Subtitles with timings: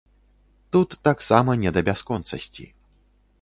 [0.71, 2.65] Тут таксама не да бясконцасці.